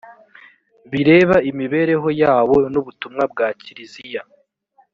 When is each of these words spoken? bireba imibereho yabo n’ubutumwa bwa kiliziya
bireba 0.91 1.35
imibereho 1.49 2.07
yabo 2.21 2.55
n’ubutumwa 2.71 3.23
bwa 3.31 3.47
kiliziya 3.61 4.23